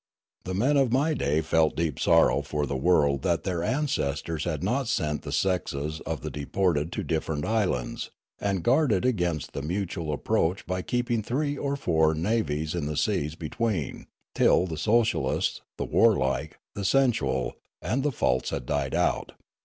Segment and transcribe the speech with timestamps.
[0.45, 4.63] The men of my day felt deep sorrow for the world that their ancestors had
[4.63, 8.09] not sent the sexes of the deported to different islands,
[8.39, 13.35] and guarded against the mutual approach by keeping three or four navies in the seas
[13.35, 19.33] between, till the socialists, the warlike, the sensual, and the false had died out.